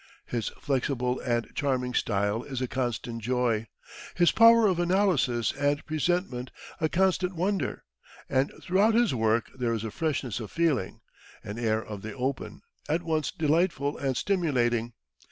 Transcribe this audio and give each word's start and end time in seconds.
His 0.25 0.49
flexible 0.59 1.19
and 1.19 1.51
charming 1.53 1.93
style 1.93 2.41
is 2.41 2.59
a 2.59 2.67
constant 2.67 3.21
joy; 3.21 3.67
his 4.15 4.31
power 4.31 4.65
of 4.65 4.79
analysis 4.79 5.51
and 5.51 5.85
presentment 5.85 6.49
a 6.79 6.89
constant 6.89 7.35
wonder; 7.35 7.83
and 8.27 8.51
throughout 8.63 8.95
his 8.95 9.13
work 9.13 9.51
there 9.55 9.73
is 9.73 9.83
a 9.83 9.91
freshness 9.91 10.39
of 10.39 10.49
feeling, 10.49 11.01
an 11.43 11.59
air 11.59 11.85
of 11.85 12.01
the 12.01 12.13
open, 12.15 12.63
at 12.89 13.03
once 13.03 13.29
delightful 13.29 13.95
and 13.95 14.17
stimulating. 14.17 14.93